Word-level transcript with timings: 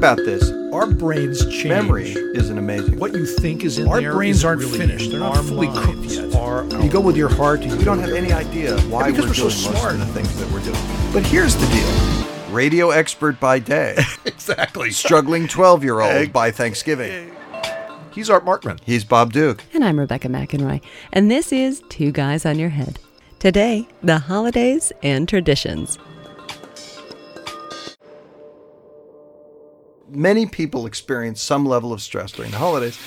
about 0.00 0.16
this. 0.16 0.50
Our 0.72 0.86
brains 0.86 1.44
change. 1.44 1.66
Memory 1.66 2.12
is 2.12 2.48
an 2.48 2.56
amazing. 2.56 2.98
What 2.98 3.12
you 3.12 3.26
think 3.26 3.64
is 3.64 3.78
in 3.78 3.86
Our 3.86 4.00
there 4.00 4.14
brains 4.14 4.46
aren't 4.46 4.62
really 4.62 4.78
finished. 4.78 5.10
They're 5.10 5.20
not 5.20 5.44
fully 5.44 5.66
cooked 5.66 5.98
minds 5.98 6.16
yet. 6.16 6.34
Are, 6.34 6.64
you 6.82 6.90
go 6.90 7.02
with 7.02 7.18
your 7.18 7.28
heart. 7.28 7.60
You 7.60 7.76
we 7.76 7.84
don't 7.84 7.98
have 7.98 8.14
any 8.14 8.32
idea 8.32 8.80
why 8.82 9.10
because 9.10 9.24
we're, 9.26 9.44
we're 9.44 9.50
so 9.50 9.60
doing 9.60 9.74
most 9.74 9.80
smart. 9.82 9.94
of 9.96 10.00
the 10.00 10.06
things 10.06 10.34
that 10.40 10.50
we're 10.50 10.64
doing. 10.64 11.12
But 11.12 11.26
here's 11.26 11.54
the 11.54 11.66
deal: 11.66 12.50
radio 12.50 12.88
expert 12.90 13.38
by 13.38 13.58
day, 13.58 13.98
exactly. 14.24 14.90
struggling 14.90 15.46
twelve-year-old 15.46 16.32
by 16.32 16.50
Thanksgiving. 16.50 17.36
He's 18.12 18.30
Art 18.30 18.46
Markman. 18.46 18.80
He's 18.82 19.04
Bob 19.04 19.34
Duke. 19.34 19.62
And 19.74 19.84
I'm 19.84 19.98
Rebecca 20.00 20.28
McInroy, 20.28 20.80
and 21.12 21.30
this 21.30 21.52
is 21.52 21.82
Two 21.90 22.10
Guys 22.10 22.46
on 22.46 22.58
Your 22.58 22.70
Head. 22.70 22.98
Today, 23.38 23.86
the 24.02 24.18
holidays 24.18 24.92
and 25.02 25.28
traditions. 25.28 25.98
Many 30.10 30.46
people 30.46 30.86
experience 30.86 31.40
some 31.40 31.64
level 31.66 31.92
of 31.92 32.02
stress 32.02 32.32
during 32.32 32.50
the 32.50 32.58
holidays. 32.58 32.98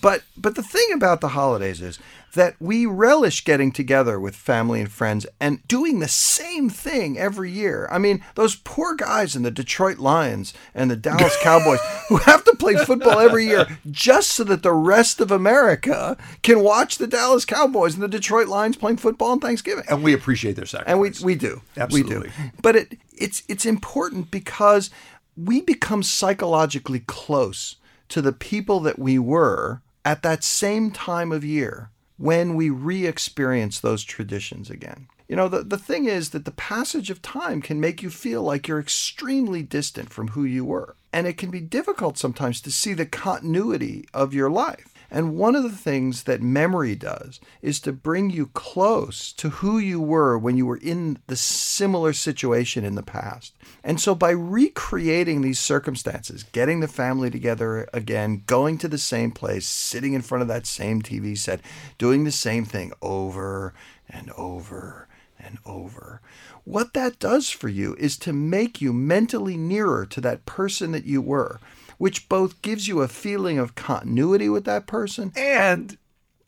But 0.00 0.22
but 0.36 0.54
the 0.54 0.62
thing 0.62 0.88
about 0.94 1.20
the 1.20 1.28
holidays 1.28 1.80
is 1.82 1.98
that 2.34 2.56
we 2.58 2.84
relish 2.84 3.44
getting 3.44 3.70
together 3.70 4.18
with 4.18 4.34
family 4.34 4.80
and 4.80 4.90
friends 4.90 5.24
and 5.40 5.66
doing 5.68 6.00
the 6.00 6.08
same 6.08 6.68
thing 6.68 7.16
every 7.16 7.48
year. 7.50 7.86
I 7.92 7.98
mean, 7.98 8.24
those 8.34 8.56
poor 8.56 8.96
guys 8.96 9.36
in 9.36 9.42
the 9.44 9.52
Detroit 9.52 9.98
Lions 9.98 10.52
and 10.74 10.90
the 10.90 10.96
Dallas 10.96 11.36
Cowboys 11.42 11.78
who 12.08 12.16
have 12.16 12.42
to 12.44 12.56
play 12.56 12.74
football 12.76 13.20
every 13.20 13.46
year 13.46 13.78
just 13.88 14.32
so 14.32 14.42
that 14.44 14.64
the 14.64 14.72
rest 14.72 15.20
of 15.20 15.30
America 15.30 16.16
can 16.42 16.60
watch 16.60 16.98
the 16.98 17.06
Dallas 17.06 17.44
Cowboys 17.44 17.94
and 17.94 18.02
the 18.02 18.08
Detroit 18.08 18.48
Lions 18.48 18.76
playing 18.76 18.96
football 18.96 19.28
on 19.32 19.38
Thanksgiving 19.38 19.84
And 19.88 20.02
we 20.02 20.12
appreciate 20.12 20.56
their 20.56 20.66
sacrifice. 20.66 20.90
and 20.90 21.00
we 21.00 21.34
we 21.34 21.34
do 21.38 21.60
Absolutely. 21.76 22.16
we 22.16 22.22
do 22.24 22.32
but 22.60 22.74
it 22.74 22.98
it's 23.16 23.44
it's 23.48 23.64
important 23.66 24.32
because 24.32 24.90
we 25.36 25.60
become 25.60 26.02
psychologically 26.02 27.00
close 27.00 27.76
to 28.08 28.22
the 28.22 28.32
people 28.32 28.80
that 28.80 28.98
we 28.98 29.18
were 29.18 29.80
at 30.04 30.22
that 30.22 30.44
same 30.44 30.90
time 30.90 31.32
of 31.32 31.44
year 31.44 31.90
when 32.16 32.54
we 32.54 32.70
re-experience 32.70 33.80
those 33.80 34.04
traditions 34.04 34.70
again. 34.70 35.08
You 35.28 35.36
know 35.36 35.48
the, 35.48 35.62
the 35.62 35.78
thing 35.78 36.04
is 36.04 36.30
that 36.30 36.44
the 36.44 36.50
passage 36.50 37.10
of 37.10 37.22
time 37.22 37.62
can 37.62 37.80
make 37.80 38.02
you 38.02 38.10
feel 38.10 38.42
like 38.42 38.68
you're 38.68 38.78
extremely 38.78 39.62
distant 39.62 40.10
from 40.10 40.28
who 40.28 40.44
you 40.44 40.64
were. 40.64 40.96
And 41.12 41.26
it 41.26 41.38
can 41.38 41.50
be 41.50 41.60
difficult 41.60 42.18
sometimes 42.18 42.60
to 42.60 42.70
see 42.70 42.92
the 42.92 43.06
continuity 43.06 44.06
of 44.12 44.34
your 44.34 44.50
life 44.50 44.93
and 45.14 45.36
one 45.36 45.54
of 45.54 45.62
the 45.62 45.70
things 45.70 46.24
that 46.24 46.42
memory 46.42 46.96
does 46.96 47.38
is 47.62 47.78
to 47.78 47.92
bring 47.92 48.30
you 48.30 48.48
close 48.48 49.32
to 49.34 49.48
who 49.48 49.78
you 49.78 50.00
were 50.00 50.36
when 50.36 50.56
you 50.56 50.66
were 50.66 50.78
in 50.78 51.20
the 51.28 51.36
similar 51.36 52.12
situation 52.12 52.84
in 52.84 52.96
the 52.96 53.02
past. 53.04 53.54
And 53.84 54.00
so 54.00 54.16
by 54.16 54.30
recreating 54.30 55.40
these 55.40 55.60
circumstances, 55.60 56.42
getting 56.42 56.80
the 56.80 56.88
family 56.88 57.30
together 57.30 57.88
again, 57.92 58.42
going 58.46 58.76
to 58.78 58.88
the 58.88 58.98
same 58.98 59.30
place, 59.30 59.66
sitting 59.66 60.14
in 60.14 60.22
front 60.22 60.42
of 60.42 60.48
that 60.48 60.66
same 60.66 61.00
TV 61.00 61.38
set, 61.38 61.60
doing 61.96 62.24
the 62.24 62.32
same 62.32 62.64
thing 62.64 62.92
over 63.00 63.72
and 64.10 64.32
over 64.32 65.06
and 65.38 65.58
over. 65.64 66.22
What 66.64 66.92
that 66.94 67.20
does 67.20 67.50
for 67.50 67.68
you 67.68 67.94
is 68.00 68.16
to 68.18 68.32
make 68.32 68.80
you 68.80 68.92
mentally 68.92 69.56
nearer 69.56 70.06
to 70.06 70.20
that 70.22 70.44
person 70.44 70.90
that 70.90 71.04
you 71.04 71.22
were, 71.22 71.60
which 71.98 72.28
both 72.28 72.62
gives 72.62 72.88
you 72.88 73.00
a 73.00 73.08
feeling 73.08 73.58
of 73.58 73.74
continuity 73.74 74.48
with 74.48 74.64
that 74.64 74.86
person 74.86 75.32
and 75.36 75.98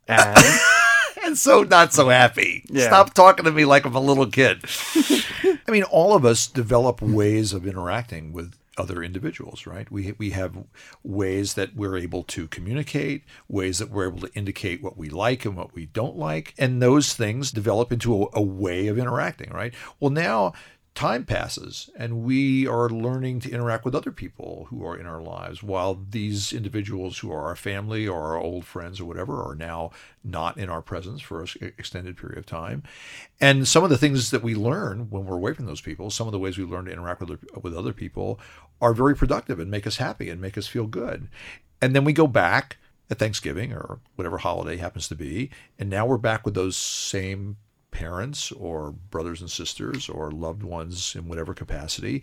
and 0.08 0.38
and 1.25 1.38
so 1.38 1.62
not 1.62 1.92
so 1.92 2.08
happy. 2.08 2.64
Yeah. 2.69 2.86
Stop 2.86 3.14
talking 3.14 3.44
to 3.44 3.53
me 3.53 3.64
like 3.64 3.84
I'm 3.84 3.94
a 3.94 4.00
little 4.00 4.27
kid. 4.27 4.64
I 5.66 5.70
mean, 5.70 5.84
all 5.84 6.14
of 6.14 6.25
us 6.25 6.47
develop 6.47 7.03
ways 7.03 7.53
of 7.53 7.66
interacting 7.66 8.33
with 8.33 8.55
other 8.78 9.03
individuals, 9.03 9.66
right? 9.66 9.91
We 9.91 10.12
we 10.19 10.30
have 10.30 10.64
ways 11.03 11.55
that 11.55 11.75
we're 11.75 11.97
able 11.97 12.22
to 12.25 12.47
communicate, 12.48 13.25
ways 13.48 13.78
that 13.78 13.91
we're 13.91 14.08
able 14.08 14.20
to 14.20 14.34
indicate 14.34 14.83
what 14.83 14.97
we 14.97 15.08
like 15.08 15.44
and 15.44 15.56
what 15.56 15.75
we 15.75 15.86
don't 15.86 16.16
like, 16.16 16.55
and 16.58 16.83
those 16.83 17.14
things 17.14 17.50
develop 17.50 17.91
into 17.93 18.22
a, 18.22 18.26
a 18.34 18.43
way 18.43 18.87
of 18.88 18.99
interacting, 18.99 19.50
right? 19.50 19.75
Well, 19.99 20.10
now 20.10 20.53
time 20.96 21.24
passes 21.24 21.90
and 21.98 22.22
we 22.22 22.66
are 22.66 22.88
learning 22.88 23.38
to 23.38 23.50
interact 23.50 23.84
with 23.84 23.94
other 23.94 24.10
people 24.10 24.66
who 24.70 24.84
are 24.84 24.96
in 24.96 25.06
our 25.06 25.20
lives 25.20 25.62
while 25.62 26.02
these 26.10 26.54
individuals 26.54 27.18
who 27.18 27.30
are 27.30 27.44
our 27.44 27.54
family 27.54 28.08
or 28.08 28.22
our 28.22 28.38
old 28.38 28.64
friends 28.64 28.98
or 28.98 29.04
whatever 29.04 29.42
are 29.42 29.54
now 29.54 29.90
not 30.24 30.56
in 30.56 30.70
our 30.70 30.80
presence 30.80 31.20
for 31.20 31.42
an 31.42 31.48
extended 31.60 32.16
period 32.16 32.38
of 32.38 32.46
time. 32.46 32.82
And 33.42 33.68
some 33.68 33.84
of 33.84 33.90
the 33.90 33.98
things 33.98 34.30
that 34.30 34.42
we 34.42 34.54
learn 34.54 35.10
when 35.10 35.26
we're 35.26 35.36
away 35.36 35.52
from 35.52 35.66
those 35.66 35.82
people 35.82 36.10
some 36.10 36.26
of 36.26 36.32
the 36.32 36.38
ways 36.38 36.56
we 36.56 36.64
learn 36.64 36.86
to 36.86 36.92
interact 36.92 37.20
with, 37.20 37.44
with 37.62 37.76
other 37.76 37.92
people 37.92 38.40
are 38.80 38.94
very 38.94 39.14
productive 39.14 39.60
and 39.60 39.70
make 39.70 39.86
us 39.86 39.98
happy 39.98 40.30
and 40.30 40.40
make 40.40 40.56
us 40.56 40.66
feel 40.66 40.86
good. 40.86 41.28
And 41.82 41.94
then 41.94 42.04
we 42.04 42.14
go 42.14 42.26
back 42.26 42.78
at 43.10 43.18
Thanksgiving 43.18 43.70
or 43.72 44.00
whatever 44.14 44.38
holiday 44.38 44.78
happens 44.78 45.08
to 45.08 45.14
be 45.14 45.50
and 45.78 45.90
now 45.90 46.06
we're 46.06 46.16
back 46.16 46.46
with 46.46 46.54
those 46.54 46.76
same 46.76 47.58
parents 47.96 48.52
or 48.52 48.92
brothers 48.92 49.40
and 49.40 49.50
sisters 49.50 50.06
or 50.10 50.30
loved 50.30 50.62
ones 50.62 51.16
in 51.16 51.28
whatever 51.28 51.54
capacity. 51.54 52.22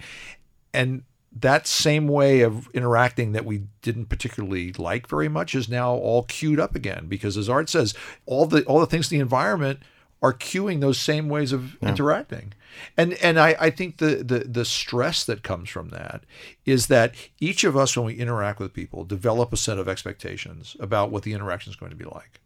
And 0.71 1.01
that 1.35 1.65
same 1.65 2.07
way 2.07 2.41
of 2.41 2.69
interacting 2.75 3.31
that 3.31 3.43
we 3.43 3.63
didn't 3.81 4.05
particularly 4.05 4.71
like 4.73 5.07
very 5.07 5.27
much 5.27 5.55
is 5.55 5.67
now 5.67 5.93
all 5.95 6.23
queued 6.23 6.59
up 6.59 6.75
again 6.75 7.07
because 7.07 7.37
as 7.37 7.49
Art 7.49 7.69
says, 7.69 7.95
all 8.27 8.45
the 8.45 8.63
all 8.65 8.79
the 8.79 8.85
things 8.85 9.11
in 9.11 9.17
the 9.17 9.21
environment 9.21 9.79
are 10.21 10.31
cueing 10.33 10.79
those 10.79 10.99
same 10.99 11.27
ways 11.27 11.51
of 11.51 11.75
interacting. 11.81 12.53
And 12.95 13.13
and 13.13 13.39
I, 13.39 13.55
I 13.59 13.69
think 13.71 13.97
the, 13.97 14.17
the 14.17 14.39
the 14.47 14.63
stress 14.63 15.25
that 15.25 15.41
comes 15.41 15.69
from 15.69 15.89
that 15.89 16.23
is 16.65 16.85
that 16.87 17.15
each 17.39 17.63
of 17.63 17.75
us 17.75 17.97
when 17.97 18.05
we 18.05 18.13
interact 18.13 18.59
with 18.59 18.73
people 18.73 19.03
develop 19.03 19.51
a 19.51 19.57
set 19.57 19.79
of 19.79 19.89
expectations 19.89 20.77
about 20.79 21.09
what 21.09 21.23
the 21.23 21.33
interaction 21.33 21.71
is 21.71 21.75
going 21.75 21.91
to 21.91 21.97
be 21.97 22.05
like 22.05 22.39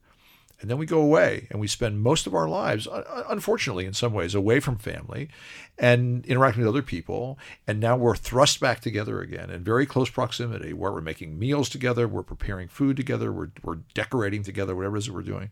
and 0.60 0.70
then 0.70 0.78
we 0.78 0.88
go 0.88 1.00
away 1.00 1.48
and 1.52 1.60
we 1.60 1.68
spend 1.68 2.02
most 2.02 2.26
of 2.26 2.34
our 2.34 2.50
lives 2.50 2.88
unfortunately 3.30 3.86
in 3.86 3.94
some 3.94 4.12
ways 4.12 4.34
away 4.34 4.60
from 4.60 4.78
family 4.78 5.30
and 5.78 6.26
interacting 6.26 6.64
with 6.64 6.70
other 6.70 6.82
people. 6.82 7.38
And 7.68 7.80
now 7.80 7.96
we're 7.96 8.16
thrust 8.16 8.60
back 8.60 8.80
together 8.80 9.22
again 9.22 9.52
in 9.52 9.64
very 9.64 9.86
close 9.86 10.10
proximity 10.10 10.74
where 10.74 10.92
we're 10.92 11.02
making 11.02 11.38
meals 11.38 11.70
together 11.70 12.08
we're 12.08 12.24
preparing 12.24 12.68
food 12.68 12.98
together 12.98 13.32
we're, 13.32 13.52
we're 13.62 13.80
decorating 13.94 14.42
together 14.42 14.76
whatever 14.76 14.96
it 14.96 15.00
is 15.00 15.06
that 15.06 15.14
we're 15.14 15.22
doing. 15.22 15.50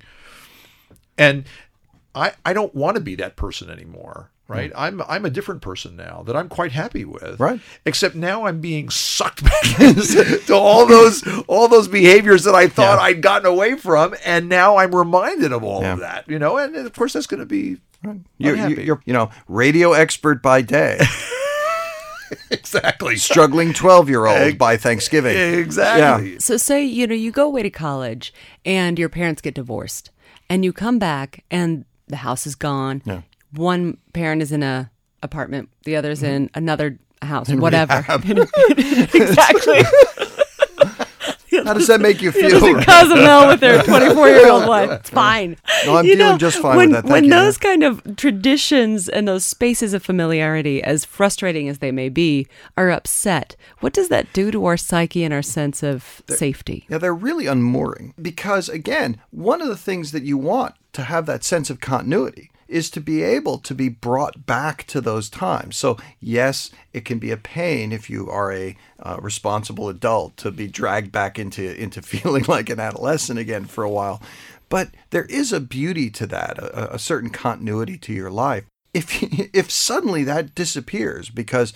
And 1.17 1.45
I, 2.15 2.33
I 2.43 2.53
don't 2.53 2.73
want 2.73 2.95
to 2.95 3.01
be 3.01 3.15
that 3.15 3.35
person 3.35 3.69
anymore 3.69 4.31
right 4.47 4.71
hmm. 4.71 4.77
i'm 4.79 5.01
i'm 5.07 5.25
a 5.25 5.29
different 5.29 5.61
person 5.61 5.95
now 5.95 6.23
that 6.25 6.35
i'm 6.35 6.47
quite 6.49 6.71
happy 6.71 7.03
with 7.05 7.39
Right. 7.39 7.59
except 7.85 8.15
now 8.15 8.45
i'm 8.45 8.61
being 8.61 8.89
sucked 8.89 9.43
back 9.51 9.79
into 9.79 10.53
all 10.53 10.85
those 10.85 11.23
all 11.47 11.67
those 11.67 11.87
behaviors 11.87 12.43
that 12.43 12.53
i 12.55 12.67
thought 12.67 12.97
Yeah. 12.99 13.03
i'd 13.05 13.21
gotten 13.21 13.47
away 13.47 13.75
from 13.75 14.15
and 14.23 14.47
now 14.49 14.77
i'm 14.77 14.93
reminded 14.93 15.51
of 15.51 15.63
all 15.63 15.81
Yeah. 15.81 15.93
of 15.93 15.99
that 15.99 16.29
you 16.29 16.37
know 16.39 16.57
and 16.57 16.75
of 16.75 16.93
course 16.93 17.13
that's 17.13 17.27
going 17.27 17.39
to 17.39 17.45
be 17.45 17.77
you're, 18.37 18.55
you're, 18.69 19.01
you 19.05 19.13
know, 19.13 19.31
radio 19.47 19.93
expert 19.93 20.43
by 20.43 20.61
day, 20.61 20.99
exactly 22.51 23.15
struggling 23.15 23.73
12-year-old 23.73 24.57
by 24.59 24.77
Thanksgiving. 24.77 25.35
exactly 25.59 26.39
So, 26.39 26.57
say, 26.57 26.83
you 26.83 27.07
know, 27.07 27.15
you 27.15 27.31
go 27.31 27.45
away 27.47 27.63
to 27.63 27.69
college 27.69 28.33
and 28.63 28.99
your 28.99 29.09
parents 29.09 29.41
get 29.41 29.55
divorced, 29.55 30.11
and 30.49 30.63
you 30.63 30.71
come 30.73 30.99
back 30.99 31.43
and 31.49 31.85
the 32.07 32.17
house 32.17 32.45
is 32.45 32.53
gone. 32.55 33.01
One 33.55 33.97
parent 34.13 34.41
is 34.41 34.51
in 34.51 34.63
a 34.63 34.91
apartment, 35.23 35.69
the 35.83 35.95
other's 35.95 36.23
in 36.23 36.47
mm-hmm. 36.47 36.57
another 36.57 36.99
house, 37.21 37.49
whatever. 37.49 38.05
exactly. 38.09 39.81
How 41.65 41.73
does 41.73 41.87
that 41.87 42.01
make 42.01 42.21
you 42.21 42.31
feel? 42.31 42.59
There's 42.59 42.63
a 42.63 42.85
Cozumel 42.85 43.47
with 43.47 43.59
their 43.59 43.81
24 43.81 44.27
year 44.29 44.49
old 44.49 44.67
wife. 44.67 44.89
It's 45.05 45.09
fine. 45.09 45.57
No, 45.85 45.97
I'm 45.97 46.05
You 46.05 46.15
feeling 46.15 46.37
just 46.37 46.59
fine 46.59 46.71
with 46.71 46.77
when, 46.77 46.91
that. 46.91 47.01
Thank 47.03 47.11
when 47.11 47.23
you. 47.25 47.29
those 47.29 47.57
kind 47.57 47.83
of 47.83 48.15
traditions 48.15 49.09
and 49.09 49.27
those 49.27 49.45
spaces 49.45 49.93
of 49.93 50.03
familiarity, 50.03 50.81
as 50.81 51.05
frustrating 51.05 51.67
as 51.67 51.79
they 51.79 51.91
may 51.91 52.09
be, 52.09 52.47
are 52.77 52.91
upset, 52.91 53.55
what 53.79 53.93
does 53.93 54.09
that 54.09 54.31
do 54.33 54.51
to 54.51 54.65
our 54.65 54.77
psyche 54.77 55.23
and 55.23 55.33
our 55.33 55.41
sense 55.41 55.83
of 55.83 56.21
safety? 56.29 56.85
Yeah, 56.89 56.97
they're 56.97 57.13
really 57.13 57.45
unmooring 57.45 58.13
because, 58.21 58.69
again, 58.69 59.19
one 59.31 59.61
of 59.61 59.67
the 59.67 59.77
things 59.77 60.11
that 60.11 60.23
you 60.23 60.37
want 60.37 60.75
to 60.93 61.03
have 61.03 61.25
that 61.25 61.43
sense 61.43 61.69
of 61.69 61.79
continuity 61.79 62.51
is 62.67 62.89
to 62.91 63.01
be 63.01 63.21
able 63.21 63.57
to 63.59 63.75
be 63.75 63.89
brought 63.89 64.45
back 64.45 64.85
to 64.87 65.01
those 65.01 65.29
times. 65.29 65.77
So, 65.77 65.97
yes, 66.19 66.71
it 66.93 67.05
can 67.05 67.19
be 67.19 67.31
a 67.31 67.37
pain 67.37 67.91
if 67.91 68.09
you 68.09 68.29
are 68.29 68.51
a 68.51 68.75
uh, 68.99 69.17
responsible 69.21 69.89
adult 69.89 70.37
to 70.37 70.51
be 70.51 70.67
dragged 70.67 71.11
back 71.11 71.37
into 71.37 71.75
into 71.79 72.01
feeling 72.01 72.45
like 72.47 72.69
an 72.69 72.79
adolescent 72.79 73.39
again 73.39 73.65
for 73.65 73.83
a 73.83 73.89
while. 73.89 74.21
But 74.69 74.89
there 75.11 75.25
is 75.25 75.53
a 75.53 75.59
beauty 75.59 76.09
to 76.11 76.25
that, 76.27 76.57
a, 76.57 76.95
a 76.95 76.99
certain 76.99 77.29
continuity 77.29 77.97
to 77.99 78.13
your 78.13 78.31
life. 78.31 78.65
If 78.93 79.21
if 79.53 79.69
suddenly 79.69 80.23
that 80.23 80.55
disappears 80.55 81.29
because 81.29 81.73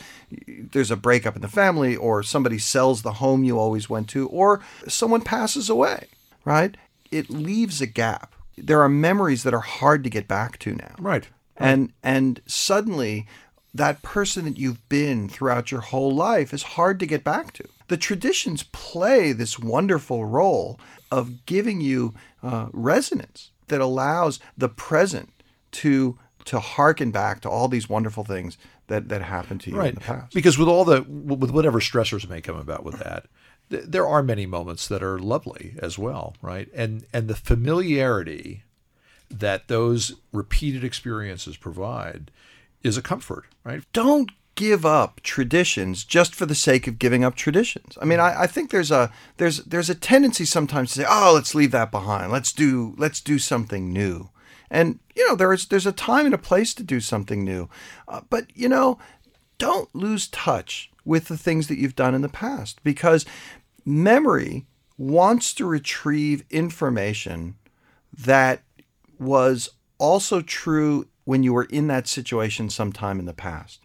there's 0.48 0.92
a 0.92 0.96
breakup 0.96 1.36
in 1.36 1.42
the 1.42 1.48
family, 1.48 1.96
or 1.96 2.24
somebody 2.24 2.58
sells 2.58 3.02
the 3.02 3.14
home 3.14 3.44
you 3.44 3.60
always 3.60 3.90
went 3.90 4.10
to, 4.10 4.28
or 4.30 4.62
someone 4.88 5.22
passes 5.22 5.70
away, 5.70 6.08
right? 6.46 6.76
It 7.12 7.30
leaves 7.30 7.82
a 7.82 7.88
gap. 7.88 8.34
There 8.64 8.82
are 8.82 8.90
memories 8.90 9.44
that 9.44 9.54
are 9.54 9.60
hard 9.60 10.04
to 10.04 10.10
get 10.10 10.28
back 10.28 10.60
to 10.60 10.76
now 10.76 10.96
right 11.00 11.28
and 11.60 11.92
and 12.04 12.42
suddenly 12.46 13.28
that 13.74 14.02
person 14.02 14.46
that 14.46 14.58
you've 14.58 14.88
been 14.90 15.30
throughout 15.30 15.72
your 15.72 15.82
whole 15.82 16.14
life 16.14 16.54
is 16.54 16.64
hard 16.64 17.00
to 17.00 17.06
get 17.06 17.24
back 17.24 17.54
to. 17.54 17.64
The 17.88 17.98
traditions 17.98 18.64
play 18.64 19.32
this 19.32 19.60
wonderful 19.60 20.26
role 20.26 20.80
of 21.12 21.46
giving 21.46 21.82
you 21.82 22.14
uh, 22.42 22.68
resonance 22.72 23.52
that 23.68 23.82
allows 23.82 24.40
the 24.58 24.70
present 24.70 25.32
to 25.72 26.18
to 26.46 26.60
harken 26.60 27.12
back 27.12 27.42
to 27.42 27.50
all 27.50 27.68
these 27.68 27.88
wonderful 27.90 28.24
things 28.24 28.58
that 28.88 29.10
that 29.10 29.22
happened 29.22 29.62
to 29.62 29.72
you 29.72 29.78
right. 29.78 29.90
in 29.90 29.96
the 29.96 30.02
past. 30.02 30.34
Because 30.34 30.58
with 30.58 30.68
all 30.68 30.86
the 30.86 31.04
with 31.04 31.52
whatever 31.52 31.80
stressors 31.80 32.28
may 32.28 32.42
come 32.42 32.58
about 32.58 32.84
with 32.84 33.00
that, 33.00 33.26
th- 33.70 33.86
there 33.88 34.08
are 34.08 34.24
many 34.24 34.46
moments 34.46 34.88
that 34.88 35.04
are 35.04 35.20
lovely 35.20 35.76
as 35.82 35.98
well, 35.98 36.36
right? 36.42 36.70
And 36.74 37.06
and 37.14 37.28
the 37.28 37.36
familiarity 37.36 38.64
that 39.30 39.68
those 39.68 40.16
repeated 40.34 40.84
experiences 40.84 41.58
provide 41.58 42.32
is 42.84 42.98
a 42.98 43.02
comfort, 43.02 43.46
right? 43.64 43.84
Don't 43.94 44.32
give 44.56 44.86
up 44.86 45.22
traditions 45.22 46.04
just 46.04 46.36
for 46.36 46.46
the 46.46 46.56
sake 46.56 46.86
of 46.86 47.00
giving 47.00 47.24
up 47.24 47.36
traditions. 47.36 47.98
I 48.02 48.06
mean, 48.06 48.20
I, 48.20 48.42
I, 48.42 48.48
think 48.48 48.72
there's 48.72 48.92
a 48.92 49.10
there's 49.38 49.64
there's 49.64 49.90
a 49.90 49.96
tendency 49.96 50.44
sometimes 50.44 50.92
to 50.92 51.02
say, 51.02 51.06
"Oh, 51.08 51.32
let's 51.34 51.56
leave 51.56 51.72
that 51.72 51.92
behind. 51.92 52.32
Let's 52.32 52.52
do 52.52 52.94
let's 52.98 53.22
do 53.22 53.40
something 53.40 53.94
new." 53.94 54.30
And 54.70 55.00
you 55.16 55.28
know, 55.28 55.36
there's 55.36 55.68
there's 55.68 55.86
a 55.86 55.92
time 55.92 56.26
and 56.26 56.36
a 56.36 56.40
place 56.40 56.74
to 56.74 56.84
do 56.84 57.00
something 57.00 57.44
new, 57.44 57.70
uh, 58.08 58.22
but 58.30 58.46
you 58.54 58.68
know, 58.68 59.00
don't 59.58 59.94
lose 59.96 60.28
touch 60.28 60.89
with 61.06 61.28
the 61.28 61.38
things 61.38 61.68
that 61.68 61.78
you've 61.78 61.96
done 61.96 62.16
in 62.16 62.22
the 62.22 62.30
past 62.30 62.84
because 62.84 63.26
memory 63.86 64.66
wants 64.98 65.54
to 65.54 65.66
retrieve 65.66 66.44
information 66.50 67.56
that 68.18 68.62
was 69.18 69.70
also 69.98 70.42
true 70.42 71.08
when 71.24 71.44
you 71.44 71.54
were 71.54 71.66
in 71.66 71.88
that 71.88 72.08
situation 72.08 72.70
sometime 72.70 73.20
in 73.20 73.26
the 73.26 73.34
past. 73.34 73.80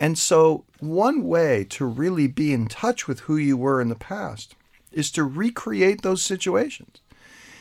And 0.00 0.18
so, 0.18 0.64
one 0.80 1.24
way 1.24 1.64
to 1.70 1.84
really 1.84 2.26
be 2.26 2.52
in 2.52 2.66
touch 2.66 3.06
with 3.06 3.20
who 3.20 3.36
you 3.36 3.56
were 3.56 3.80
in 3.80 3.88
the 3.88 3.94
past 3.94 4.54
is 4.92 5.10
to 5.12 5.24
recreate 5.24 6.02
those 6.02 6.22
situations. 6.22 7.00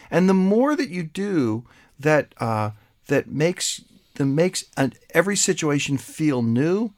And 0.09 0.27
the 0.27 0.33
more 0.33 0.75
that 0.75 0.89
you 0.89 1.03
do 1.03 1.65
that, 1.99 2.33
uh, 2.39 2.71
that 3.07 3.27
makes 3.27 3.81
that 4.15 4.25
makes 4.25 4.65
an, 4.77 4.93
every 5.13 5.35
situation 5.35 5.97
feel 5.97 6.41
new, 6.41 6.91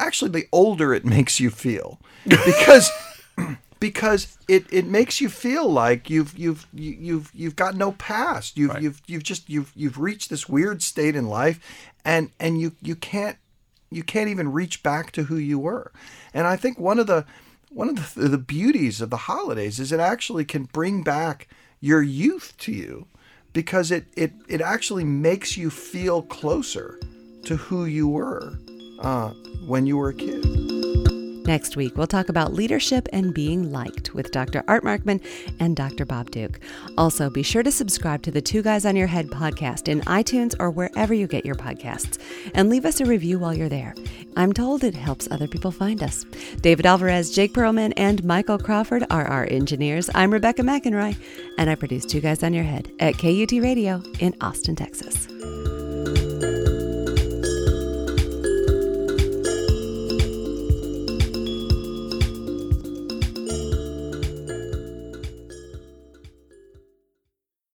actually, 0.00 0.30
the 0.30 0.48
older 0.52 0.92
it 0.94 1.04
makes 1.04 1.38
you 1.38 1.50
feel, 1.50 2.00
because 2.26 2.90
because 3.80 4.36
it, 4.46 4.66
it 4.70 4.86
makes 4.86 5.20
you 5.20 5.28
feel 5.28 5.68
like 5.68 6.10
you've 6.10 6.38
you've 6.38 6.66
you've 6.72 7.30
you've 7.34 7.56
got 7.56 7.74
no 7.74 7.92
past. 7.92 8.56
You've 8.56 8.70
right. 8.70 8.82
you've 8.82 9.02
you've 9.06 9.22
just 9.22 9.48
you've 9.48 9.72
you've 9.74 9.98
reached 9.98 10.30
this 10.30 10.48
weird 10.48 10.82
state 10.82 11.16
in 11.16 11.26
life, 11.26 11.58
and 12.04 12.30
and 12.38 12.60
you 12.60 12.72
you 12.82 12.94
can't 12.94 13.38
you 13.90 14.02
can't 14.02 14.28
even 14.28 14.52
reach 14.52 14.82
back 14.82 15.10
to 15.12 15.24
who 15.24 15.36
you 15.36 15.58
were. 15.58 15.90
And 16.32 16.46
I 16.46 16.56
think 16.56 16.78
one 16.78 16.98
of 16.98 17.06
the 17.06 17.24
one 17.70 17.88
of 17.88 18.14
the, 18.14 18.28
the 18.28 18.38
beauties 18.38 19.00
of 19.00 19.10
the 19.10 19.16
holidays 19.16 19.80
is 19.80 19.92
it 19.92 20.00
actually 20.00 20.44
can 20.44 20.64
bring 20.64 21.02
back 21.02 21.48
your 21.80 22.02
youth 22.02 22.54
to 22.58 22.72
you 22.72 23.06
because 23.52 23.90
it 23.90 24.04
it 24.16 24.32
it 24.48 24.60
actually 24.60 25.04
makes 25.04 25.56
you 25.56 25.70
feel 25.70 26.22
closer 26.22 27.00
to 27.44 27.56
who 27.56 27.86
you 27.86 28.06
were 28.06 28.58
uh, 29.00 29.30
when 29.66 29.86
you 29.86 29.96
were 29.96 30.10
a 30.10 30.14
kid. 30.14 30.60
Next 31.46 31.74
week, 31.74 31.96
we'll 31.96 32.06
talk 32.06 32.28
about 32.28 32.52
leadership 32.52 33.08
and 33.12 33.34
being 33.34 33.72
liked 33.72 34.14
with 34.14 34.30
Dr. 34.30 34.62
Art 34.68 34.84
Markman 34.84 35.20
and 35.58 35.74
Dr. 35.74 36.04
Bob 36.04 36.30
Duke. 36.30 36.60
Also, 36.96 37.28
be 37.28 37.42
sure 37.42 37.64
to 37.64 37.72
subscribe 37.72 38.22
to 38.22 38.30
the 38.30 38.40
Two 38.40 38.62
Guys 38.62 38.86
on 38.86 38.94
Your 38.94 39.08
Head 39.08 39.26
podcast 39.26 39.88
in 39.88 40.00
iTunes 40.02 40.54
or 40.60 40.70
wherever 40.70 41.12
you 41.12 41.26
get 41.26 41.44
your 41.44 41.56
podcasts, 41.56 42.20
and 42.54 42.68
leave 42.68 42.84
us 42.84 43.00
a 43.00 43.04
review 43.04 43.40
while 43.40 43.52
you're 43.52 43.68
there. 43.68 43.96
I'm 44.36 44.52
told 44.52 44.84
it 44.84 44.94
helps 44.94 45.28
other 45.32 45.48
people 45.48 45.72
find 45.72 46.04
us. 46.04 46.24
David 46.60 46.86
Alvarez, 46.86 47.34
Jake 47.34 47.52
Perlman, 47.52 47.94
and 47.96 48.22
Michael 48.22 48.58
Crawford 48.58 49.04
are 49.10 49.26
our 49.26 49.48
engineers. 49.50 50.08
I'm 50.14 50.32
Rebecca 50.32 50.62
McInroy, 50.62 51.16
and 51.58 51.68
I 51.68 51.74
produce 51.74 52.06
Two 52.06 52.20
Guys 52.20 52.44
on 52.44 52.52
Your 52.54 52.62
Head 52.62 52.92
at 53.00 53.18
KUT 53.18 53.50
Radio 53.60 54.02
in 54.20 54.36
Austin, 54.40 54.76
Texas. 54.76 55.26